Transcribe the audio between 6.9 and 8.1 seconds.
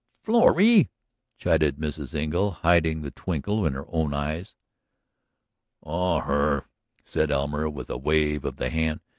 said Elmer with a